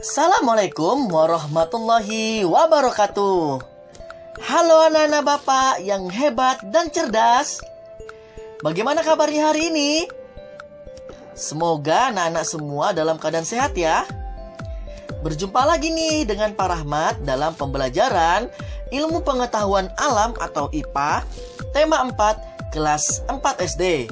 Assalamualaikum 0.00 1.12
warahmatullahi 1.12 2.40
wabarakatuh. 2.48 3.60
Halo 4.48 4.76
anak-anak 4.88 5.22
Bapak 5.28 5.84
yang 5.84 6.08
hebat 6.08 6.56
dan 6.72 6.88
cerdas. 6.88 7.60
Bagaimana 8.64 9.04
kabarnya 9.04 9.52
hari 9.52 9.68
ini? 9.68 10.08
Semoga 11.36 12.08
anak-anak 12.08 12.48
semua 12.48 12.96
dalam 12.96 13.20
keadaan 13.20 13.44
sehat 13.44 13.76
ya. 13.76 14.08
Berjumpa 15.20 15.68
lagi 15.68 15.92
nih 15.92 16.24
dengan 16.24 16.56
Pak 16.56 16.68
Rahmat 16.80 17.20
dalam 17.20 17.52
pembelajaran 17.52 18.48
Ilmu 18.88 19.20
Pengetahuan 19.20 19.92
Alam 20.00 20.32
atau 20.40 20.72
IPA, 20.72 21.28
tema 21.76 22.00
4, 22.08 22.72
kelas 22.72 23.20
4 23.28 23.36
SD. 23.68 24.08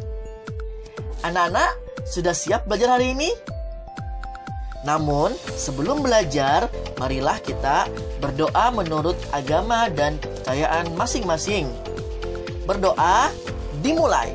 Anak-anak, 1.24 1.80
sudah 2.04 2.36
siap 2.36 2.68
belajar 2.68 3.00
hari 3.00 3.16
ini? 3.16 3.56
Namun, 4.86 5.34
sebelum 5.58 6.06
belajar, 6.06 6.70
marilah 7.02 7.42
kita 7.42 7.90
berdoa 8.22 8.70
menurut 8.70 9.18
agama 9.34 9.90
dan 9.90 10.18
kepercayaan 10.22 10.94
masing-masing. 10.94 11.66
Berdoa 12.62 13.34
dimulai. 13.82 14.30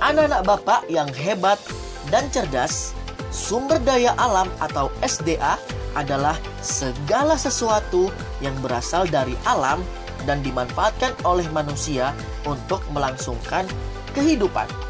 Anak-anak 0.00 0.42
Bapak 0.42 0.82
yang 0.90 1.08
hebat 1.12 1.60
dan 2.08 2.26
cerdas, 2.32 2.96
sumber 3.30 3.78
daya 3.84 4.16
alam 4.18 4.48
atau 4.58 4.90
SDA 5.04 5.60
adalah 5.94 6.34
segala 6.64 7.38
sesuatu 7.38 8.10
yang 8.42 8.56
berasal 8.58 9.06
dari 9.06 9.36
alam 9.46 9.80
dan 10.28 10.42
dimanfaatkan 10.44 11.14
oleh 11.24 11.46
manusia 11.52 12.12
untuk 12.44 12.82
melangsungkan 12.92 13.64
kehidupan. 14.12 14.89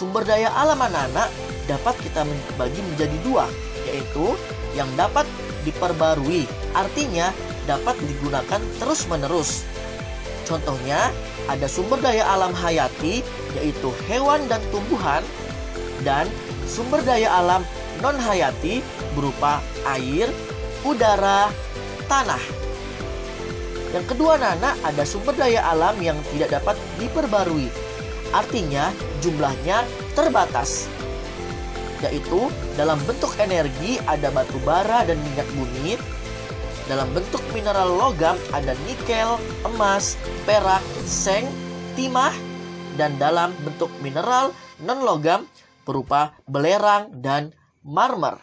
Sumber 0.00 0.24
daya 0.24 0.48
alam 0.56 0.80
anak-anak 0.80 1.28
dapat 1.68 1.92
kita 2.00 2.24
bagi 2.56 2.80
menjadi 2.80 3.12
dua, 3.20 3.44
yaitu 3.84 4.32
yang 4.72 4.88
dapat 4.96 5.28
diperbarui, 5.60 6.48
artinya 6.72 7.28
dapat 7.68 8.00
digunakan 8.08 8.64
terus-menerus. 8.80 9.68
Contohnya, 10.48 11.12
ada 11.52 11.68
sumber 11.68 12.00
daya 12.00 12.24
alam 12.32 12.56
hayati, 12.56 13.20
yaitu 13.60 13.92
hewan 14.08 14.40
dan 14.48 14.64
tumbuhan, 14.72 15.20
dan 16.00 16.32
sumber 16.64 17.04
daya 17.04 17.28
alam 17.36 17.60
non-hayati 18.00 18.80
berupa 19.12 19.60
air, 19.84 20.32
udara, 20.80 21.52
tanah. 22.08 22.40
Yang 23.92 24.16
kedua, 24.16 24.40
Nana, 24.40 24.80
ada 24.80 25.04
sumber 25.04 25.36
daya 25.36 25.60
alam 25.68 26.00
yang 26.00 26.16
tidak 26.32 26.56
dapat 26.56 26.80
diperbarui. 26.96 27.89
Artinya, 28.30 28.94
jumlahnya 29.18 29.82
terbatas. 30.14 30.86
Yaitu, 32.00 32.46
dalam 32.78 32.96
bentuk 33.04 33.34
energi 33.42 33.98
ada 34.06 34.30
batu 34.30 34.56
bara 34.62 35.02
dan 35.02 35.18
minyak 35.20 35.46
bumi. 35.58 35.98
Dalam 36.86 37.10
bentuk 37.14 37.42
mineral 37.54 37.90
logam 37.90 38.38
ada 38.54 38.74
nikel, 38.86 39.38
emas, 39.66 40.14
perak, 40.46 40.82
seng, 41.02 41.46
timah. 41.98 42.32
Dan 42.94 43.18
dalam 43.18 43.54
bentuk 43.66 43.90
mineral 44.02 44.54
non-logam 44.82 45.46
berupa 45.82 46.34
belerang 46.46 47.10
dan 47.18 47.50
marmer. 47.82 48.38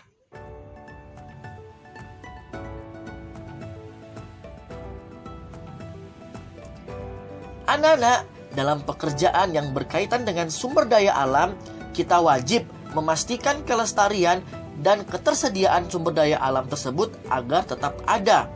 Anak-anak, 7.68 8.37
dalam 8.54 8.84
pekerjaan 8.86 9.52
yang 9.52 9.76
berkaitan 9.76 10.24
dengan 10.24 10.48
sumber 10.48 10.88
daya 10.88 11.16
alam, 11.18 11.58
kita 11.92 12.22
wajib 12.22 12.64
memastikan 12.94 13.66
kelestarian 13.68 14.42
dan 14.80 15.02
ketersediaan 15.04 15.90
sumber 15.90 16.14
daya 16.14 16.38
alam 16.38 16.70
tersebut 16.70 17.14
agar 17.34 17.66
tetap 17.66 17.98
ada. 18.06 18.48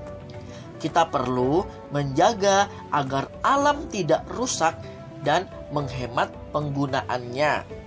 Kita 0.82 1.10
perlu 1.10 1.66
menjaga 1.94 2.66
agar 2.90 3.30
alam 3.46 3.86
tidak 3.90 4.26
rusak 4.34 4.74
dan 5.22 5.46
menghemat 5.70 6.34
penggunaannya. 6.50 7.82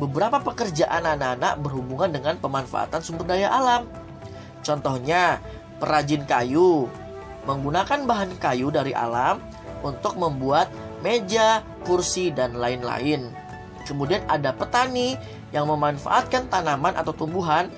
Beberapa 0.00 0.40
pekerjaan 0.40 1.04
anak-anak 1.04 1.60
berhubungan 1.60 2.08
dengan 2.08 2.40
pemanfaatan 2.40 3.04
sumber 3.04 3.28
daya 3.28 3.52
alam. 3.52 3.84
Contohnya, 4.64 5.40
perajin 5.76 6.24
kayu 6.24 6.88
menggunakan 7.48 8.04
bahan 8.04 8.36
kayu 8.36 8.68
dari 8.68 8.92
alam 8.92 9.40
untuk 9.80 10.16
membuat 10.20 10.68
meja, 11.00 11.64
kursi, 11.88 12.28
dan 12.32 12.56
lain-lain. 12.56 13.32
Kemudian 13.88 14.20
ada 14.28 14.52
petani 14.52 15.16
yang 15.50 15.66
memanfaatkan 15.66 16.46
tanaman 16.52 16.94
atau 16.94 17.16
tumbuhan 17.16 17.72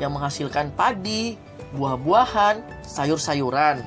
yang 0.00 0.12
menghasilkan 0.16 0.72
padi, 0.72 1.36
buah-buahan, 1.76 2.60
sayur-sayuran. 2.84 3.84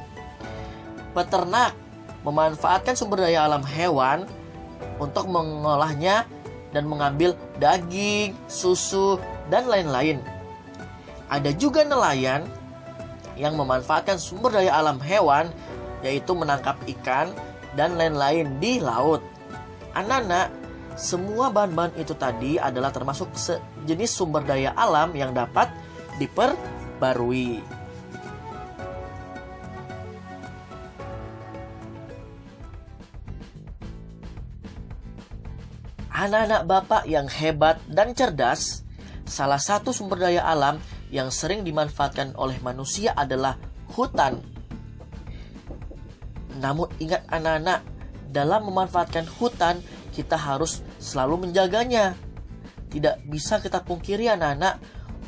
Peternak 1.13 1.73
memanfaatkan 2.21 2.93
sumber 2.93 3.25
daya 3.25 3.49
alam 3.49 3.65
hewan 3.65 4.29
untuk 5.01 5.25
mengolahnya 5.25 6.29
dan 6.69 6.85
mengambil 6.85 7.33
daging, 7.57 8.37
susu, 8.45 9.17
dan 9.49 9.65
lain-lain. 9.65 10.21
Ada 11.29 11.53
juga 11.57 11.81
nelayan 11.81 12.45
yang 13.39 13.55
memanfaatkan 13.55 14.19
sumber 14.19 14.59
daya 14.59 14.75
alam 14.75 14.99
hewan 14.99 15.47
yaitu 16.03 16.35
menangkap 16.35 16.75
ikan 16.99 17.31
dan 17.79 17.95
lain-lain 17.95 18.59
di 18.59 18.83
laut. 18.83 19.23
Anak-anak, 19.95 20.51
semua 20.99 21.47
bahan-bahan 21.47 21.95
itu 21.95 22.11
tadi 22.11 22.59
adalah 22.59 22.91
termasuk 22.91 23.31
sejenis 23.31 24.11
sumber 24.11 24.43
daya 24.43 24.75
alam 24.75 25.15
yang 25.15 25.31
dapat 25.31 25.71
diperbarui. 26.19 27.63
Anak-anak 36.19 36.67
Bapak 36.67 37.03
yang 37.07 37.31
hebat 37.31 37.79
dan 37.87 38.11
cerdas, 38.11 38.83
salah 39.23 39.55
satu 39.55 39.95
sumber 39.95 40.19
daya 40.19 40.43
alam 40.43 40.75
yang 41.09 41.33
sering 41.33 41.65
dimanfaatkan 41.65 42.37
oleh 42.37 42.57
manusia 42.61 43.13
adalah 43.17 43.57
hutan. 43.93 44.41
Namun 46.61 46.89
ingat 47.01 47.25
anak-anak, 47.29 47.81
dalam 48.29 48.69
memanfaatkan 48.69 49.25
hutan 49.41 49.81
kita 50.13 50.37
harus 50.37 50.85
selalu 51.01 51.49
menjaganya. 51.49 52.13
Tidak 52.89 53.25
bisa 53.29 53.61
kita 53.61 53.85
pungkiri 53.85 54.29
anak-anak, 54.29 54.81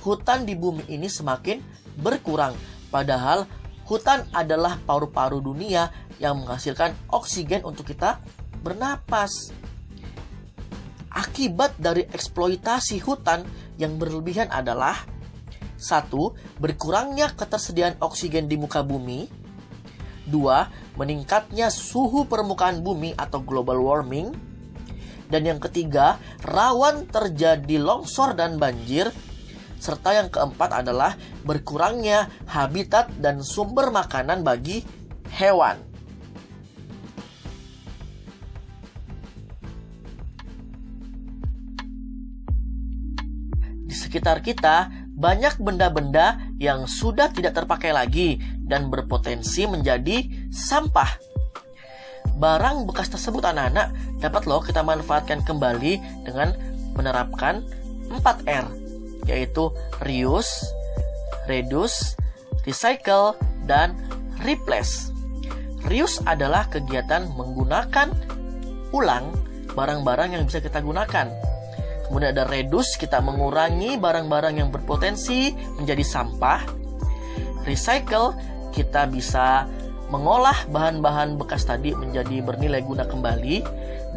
hutan 0.05 0.45
di 0.45 0.57
bumi 0.57 0.85
ini 0.89 1.09
semakin 1.09 1.61
berkurang. 1.97 2.53
Padahal 2.89 3.45
hutan 3.85 4.25
adalah 4.33 4.77
paru-paru 4.81 5.41
dunia 5.41 5.89
yang 6.21 6.41
menghasilkan 6.41 6.93
oksigen 7.09 7.65
untuk 7.65 7.89
kita 7.89 8.21
bernapas. 8.61 9.53
Akibat 11.11 11.75
dari 11.77 12.07
eksploitasi 12.07 13.03
hutan 13.03 13.43
yang 13.75 13.99
berlebihan 13.99 14.47
adalah 14.47 14.95
satu, 15.81 16.37
berkurangnya 16.61 17.33
ketersediaan 17.33 17.97
oksigen 17.97 18.45
di 18.45 18.55
muka 18.61 18.85
bumi. 18.85 19.25
Dua, 20.29 20.69
meningkatnya 20.93 21.73
suhu 21.73 22.29
permukaan 22.29 22.85
bumi 22.85 23.17
atau 23.17 23.41
global 23.41 23.81
warming. 23.81 24.29
Dan 25.25 25.49
yang 25.49 25.57
ketiga, 25.57 26.21
rawan 26.45 27.09
terjadi 27.09 27.81
longsor 27.81 28.37
dan 28.37 28.61
banjir. 28.61 29.09
Serta 29.81 30.13
yang 30.13 30.29
keempat 30.29 30.85
adalah 30.85 31.17
berkurangnya 31.41 32.29
habitat 32.45 33.09
dan 33.17 33.41
sumber 33.41 33.89
makanan 33.89 34.45
bagi 34.45 34.85
hewan. 35.33 35.81
Di 43.89 43.95
sekitar 43.97 44.39
kita 44.45 45.00
banyak 45.21 45.61
benda-benda 45.61 46.41
yang 46.57 46.89
sudah 46.89 47.29
tidak 47.29 47.53
terpakai 47.53 47.93
lagi 47.93 48.41
dan 48.65 48.89
berpotensi 48.89 49.69
menjadi 49.69 50.25
sampah. 50.49 51.21
Barang 52.41 52.89
bekas 52.89 53.13
tersebut 53.13 53.45
anak-anak 53.45 53.93
dapat 54.17 54.49
loh 54.49 54.65
kita 54.65 54.81
manfaatkan 54.81 55.45
kembali 55.45 56.25
dengan 56.25 56.57
menerapkan 56.97 57.61
4R 58.09 58.65
yaitu 59.29 59.69
reuse, 60.01 60.65
reduce, 61.45 62.17
recycle, 62.65 63.37
dan 63.69 63.93
replace. 64.41 65.13
Reuse 65.85 66.17
adalah 66.25 66.65
kegiatan 66.65 67.29
menggunakan 67.37 68.09
ulang 68.89 69.29
barang-barang 69.77 70.33
yang 70.33 70.43
bisa 70.49 70.57
kita 70.57 70.81
gunakan 70.81 71.29
Kemudian 72.11 72.35
ada 72.35 72.43
reduce, 72.43 72.99
kita 72.99 73.23
mengurangi 73.23 73.95
barang-barang 73.95 74.59
yang 74.59 74.67
berpotensi 74.67 75.55
menjadi 75.79 76.03
sampah. 76.03 76.67
Recycle, 77.63 78.35
kita 78.75 79.07
bisa 79.07 79.63
mengolah 80.11 80.67
bahan-bahan 80.67 81.39
bekas 81.39 81.63
tadi 81.63 81.95
menjadi 81.95 82.43
bernilai 82.43 82.83
guna 82.83 83.07
kembali 83.07 83.63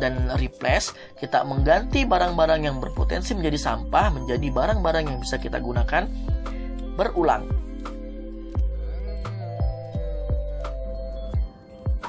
dan 0.02 0.26
replace, 0.42 0.90
kita 1.22 1.46
mengganti 1.46 2.02
barang-barang 2.02 2.66
yang 2.66 2.82
berpotensi 2.82 3.30
menjadi 3.38 3.62
sampah 3.62 4.10
menjadi 4.10 4.50
barang-barang 4.50 5.14
yang 5.14 5.18
bisa 5.22 5.38
kita 5.38 5.62
gunakan 5.62 6.10
berulang. 6.98 7.46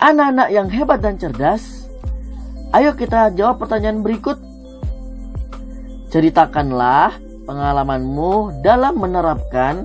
Anak-anak 0.01 0.49
yang 0.49 0.67
hebat 0.73 0.99
dan 1.05 1.21
cerdas, 1.21 1.85
ayo 2.73 2.97
kita 2.97 3.29
jawab 3.37 3.61
pertanyaan 3.61 4.01
berikut. 4.01 4.44
Ceritakanlah 6.15 7.19
pengalamanmu 7.43 8.63
dalam 8.63 9.03
menerapkan 9.03 9.83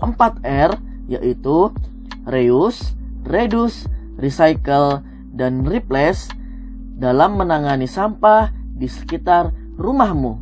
4R 0.00 0.72
yaitu 1.04 1.68
reuse, 2.24 2.96
reduce, 3.28 3.84
recycle, 4.16 5.04
dan 5.36 5.68
replace 5.68 6.32
dalam 6.96 7.36
menangani 7.36 7.84
sampah 7.84 8.48
di 8.56 8.88
sekitar 8.88 9.52
rumahmu. 9.76 10.40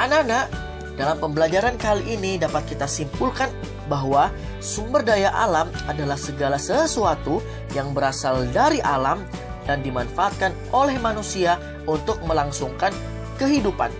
Anak-anak, 0.00 0.48
dalam 0.96 1.16
pembelajaran 1.20 1.76
kali 1.76 2.16
ini 2.16 2.40
dapat 2.40 2.64
kita 2.72 2.88
simpulkan 2.88 3.52
bahwa 3.86 4.30
sumber 4.58 5.02
daya 5.06 5.30
alam 5.30 5.70
adalah 5.86 6.18
segala 6.18 6.58
sesuatu 6.58 7.42
yang 7.74 7.94
berasal 7.94 8.46
dari 8.50 8.82
alam 8.82 9.22
dan 9.66 9.82
dimanfaatkan 9.82 10.54
oleh 10.70 10.98
manusia 10.98 11.58
untuk 11.86 12.18
melangsungkan 12.26 12.94
kehidupan. 13.38 13.90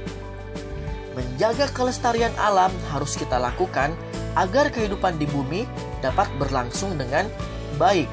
Menjaga 1.17 1.71
kelestarian 1.73 2.35
alam 2.37 2.71
harus 2.93 3.17
kita 3.17 3.41
lakukan 3.41 3.95
agar 4.37 4.69
kehidupan 4.69 5.17
di 5.17 5.25
bumi 5.27 5.65
dapat 6.05 6.29
berlangsung 6.37 6.95
dengan 7.01 7.27
baik. 7.81 8.07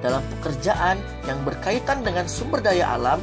Dalam 0.00 0.24
pekerjaan 0.38 0.96
yang 1.28 1.44
berkaitan 1.44 2.00
dengan 2.00 2.24
sumber 2.24 2.64
daya 2.64 2.96
alam, 2.96 3.20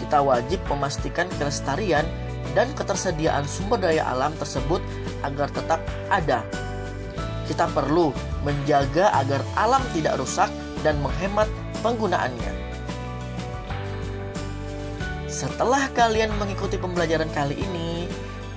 kita 0.00 0.22
wajib 0.24 0.62
memastikan 0.70 1.28
kelestarian 1.36 2.08
dan 2.54 2.70
ketersediaan 2.74 3.46
sumber 3.46 3.78
daya 3.78 4.06
alam 4.10 4.34
tersebut 4.36 4.82
agar 5.22 5.48
tetap 5.54 5.80
ada. 6.10 6.42
Kita 7.46 7.66
perlu 7.70 8.14
menjaga 8.46 9.10
agar 9.18 9.42
alam 9.58 9.82
tidak 9.94 10.18
rusak 10.22 10.50
dan 10.86 10.98
menghemat 11.02 11.50
penggunaannya. 11.82 12.52
Setelah 15.30 15.88
kalian 15.96 16.30
mengikuti 16.36 16.76
pembelajaran 16.76 17.30
kali 17.32 17.56
ini, 17.56 18.04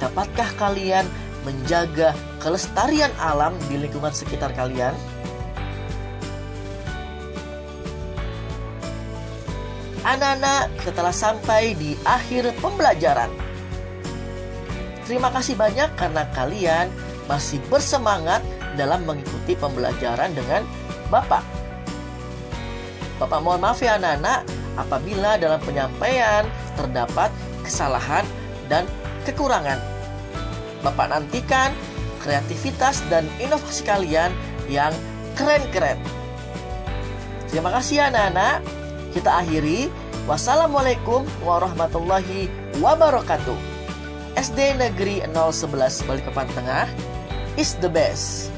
dapatkah 0.03 0.51
kalian 0.59 1.07
menjaga 1.47 2.11
kelestarian 2.43 3.11
alam 3.19 3.55
di 3.71 3.79
lingkungan 3.79 4.11
sekitar 4.11 4.51
kalian? 4.51 4.91
Anak-anak, 10.03 10.67
setelah 10.83 11.15
sampai 11.15 11.79
di 11.79 11.95
akhir 12.03 12.51
pembelajaran, 12.59 13.31
terima 15.05 15.29
kasih 15.31 15.55
banyak 15.55 15.89
karena 15.95 16.27
kalian 16.35 16.87
masih 17.27 17.59
bersemangat 17.71 18.43
dalam 18.75 19.05
mengikuti 19.07 19.55
pembelajaran 19.55 20.33
dengan 20.35 20.65
Bapak. 21.07 21.45
Bapak 23.21 23.39
mohon 23.45 23.61
maaf 23.61 23.79
ya 23.79 23.95
anak-anak 24.01 24.43
apabila 24.75 25.37
dalam 25.37 25.61
penyampaian 25.61 26.43
terdapat 26.73 27.29
kesalahan 27.61 28.25
dan 28.67 28.89
kekurangan. 29.23 29.77
Bapak 30.83 31.13
nantikan 31.13 31.71
kreativitas 32.19 33.05
dan 33.07 33.29
inovasi 33.39 33.85
kalian 33.85 34.33
yang 34.67 34.91
keren-keren. 35.37 35.99
Terima 37.47 37.69
kasih 37.69 38.09
anak-anak. 38.09 38.65
Kita 39.13 39.45
akhiri. 39.45 39.87
Wassalamualaikum 40.23 41.27
warahmatullahi 41.43 42.47
wabarakatuh. 42.79 43.72
SD 44.33 44.81
Negeri 44.81 45.21
011 45.29 46.09
Balikpapan 46.09 46.49
Tengah 46.57 46.89
is 47.53 47.77
the 47.77 47.89
best. 47.89 48.49